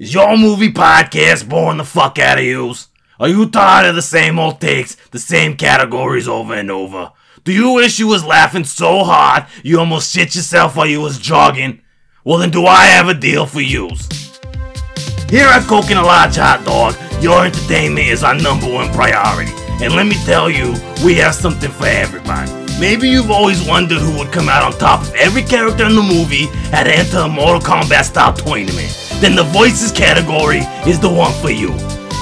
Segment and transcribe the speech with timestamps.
[0.00, 2.88] Is your movie podcast boring the fuck out of yous?
[3.18, 7.12] Are you tired of the same old takes, the same categories over and over?
[7.44, 11.18] Do you wish you was laughing so hard you almost shit yourself while you was
[11.18, 11.82] jogging?
[12.24, 14.08] Well then do I have a deal for yous.
[15.28, 19.52] Here at a Large Hot Dog, your entertainment is our number one priority.
[19.84, 22.50] And let me tell you, we have something for everybody.
[22.80, 26.02] Maybe you've always wondered who would come out on top of every character in the
[26.02, 29.09] movie at enter a Mortal Kombat style tournament.
[29.20, 31.68] Then the voices category is the one for you.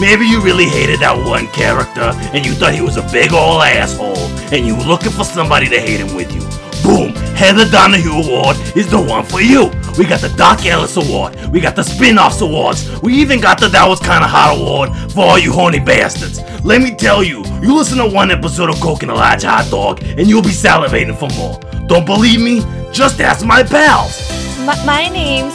[0.00, 3.60] Maybe you really hated that one character and you thought he was a big ol'
[3.60, 4.16] asshole
[4.52, 6.40] and you were looking for somebody to hate him with you.
[6.82, 7.14] Boom!
[7.36, 9.70] Heather Donahue Award is the one for you.
[9.98, 11.34] We got the Dock Ellis Award.
[11.52, 13.00] We got the Spin-Offs Awards.
[13.02, 16.40] We even got the That Was Kinda Hot Award for all you horny bastards.
[16.64, 19.70] Let me tell you, you listen to one episode of Coke and a Large Hot
[19.70, 21.60] Dog and you'll be salivating for more.
[21.88, 22.60] Don't believe me?
[22.90, 24.30] Just ask my pals.
[24.64, 25.54] My, my name's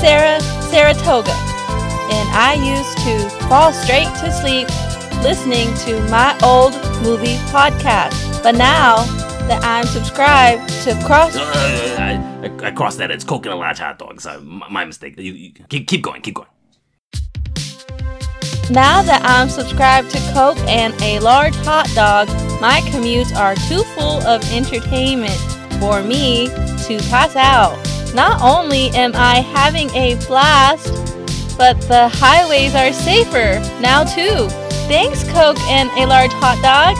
[0.00, 0.40] Sarah
[0.72, 4.66] Saratoga, and I used to fall straight to sleep
[5.22, 8.42] listening to my old movie podcast.
[8.42, 9.04] But now
[9.48, 11.36] that I'm subscribed to Cross.
[11.36, 13.10] I, I, I crossed that.
[13.10, 14.18] It's Coke and a Large Hot Dog.
[14.22, 15.18] Sorry, my, my mistake.
[15.18, 16.48] You, you, keep, keep going, keep going.
[18.70, 22.28] Now that I'm subscribed to Coke and a large hot dog,
[22.62, 25.38] my commutes are too full of entertainment
[25.78, 27.91] for me to pass out.
[28.14, 30.92] Not only am I having a blast,
[31.56, 34.48] but the highways are safer now too.
[34.86, 36.96] Thanks, Coke and a large hot dog.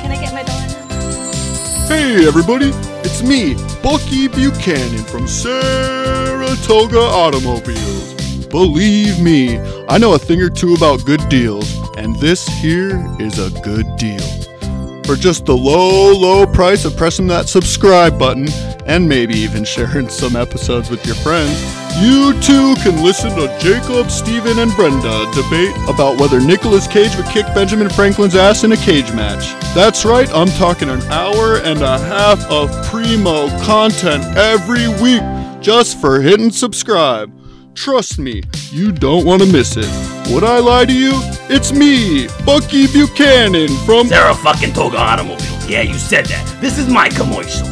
[0.00, 1.88] Can I get my dollar now?
[1.88, 2.70] Hey everybody,
[3.04, 8.46] it's me, Bucky Buchanan from Saratoga Automobiles.
[8.46, 9.58] Believe me,
[9.88, 13.86] I know a thing or two about good deals, and this here is a good
[13.96, 14.24] deal.
[15.04, 18.46] For just the low, low price of pressing that subscribe button,
[18.86, 21.58] and maybe even sharing some episodes with your friends,
[22.00, 27.26] you too can listen to Jacob, Steven, and Brenda debate about whether Nicolas Cage would
[27.26, 29.52] kick Benjamin Franklin's ass in a cage match.
[29.74, 35.22] That's right, I'm talking an hour and a half of primo content every week
[35.60, 37.32] just for hitting subscribe.
[37.74, 39.88] Trust me, you don't want to miss it.
[40.32, 41.12] Would I lie to you?
[41.48, 44.08] It's me, Bucky Buchanan from.
[44.08, 45.68] Sarah fucking Toga Automobiles.
[45.68, 46.60] Yeah, you said that.
[46.60, 47.66] This is my commercial.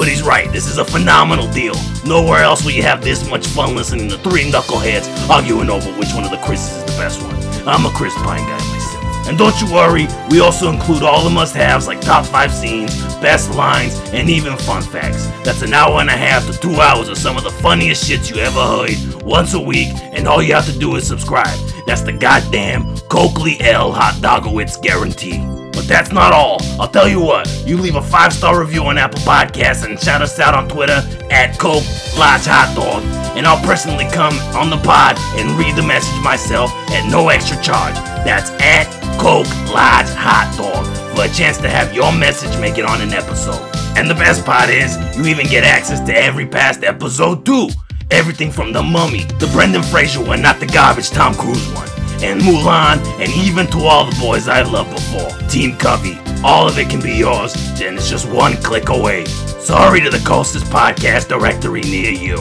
[0.00, 1.74] But he's right, this is a phenomenal deal.
[2.06, 6.14] Nowhere else will you have this much fun listening to three knuckleheads arguing over which
[6.14, 7.36] one of the Chris's is the best one.
[7.68, 9.28] I'm a Chris Pine guy myself.
[9.28, 12.96] And don't you worry, we also include all the must haves like top 5 scenes,
[13.16, 15.26] best lines, and even fun facts.
[15.44, 18.34] That's an hour and a half to two hours of some of the funniest shits
[18.34, 21.58] you ever heard once a week, and all you have to do is subscribe.
[21.84, 25.59] That's the goddamn Coakley L Hot Dogowitz guarantee.
[25.90, 26.62] That's not all.
[26.80, 30.22] I'll tell you what, you leave a five star review on Apple Podcasts and shout
[30.22, 31.02] us out on Twitter
[31.32, 31.82] at Coke
[32.16, 33.02] Lodge Hot Dog,
[33.36, 37.60] and I'll personally come on the pod and read the message myself at no extra
[37.60, 37.96] charge.
[38.22, 38.86] That's at
[39.18, 40.86] Coke Lodge Hot Dog
[41.16, 43.60] for a chance to have your message make it on an episode.
[43.98, 47.68] And the best part is, you even get access to every past episode too.
[48.12, 51.88] Everything from The Mummy, the Brendan Fraser one, not the garbage Tom Cruise one,
[52.22, 56.18] and Mulan, and even to all the boys I loved before, Team Covey.
[56.42, 59.24] All of it can be yours, and it's just one click away.
[59.24, 62.38] Sorry to the Coasters Podcast directory near you.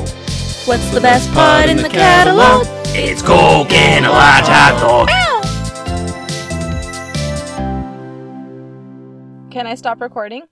[0.66, 2.66] What's the best part in the catalog?
[2.96, 5.10] It's Coke and a large hot dog.
[9.52, 10.44] Can I stop recording?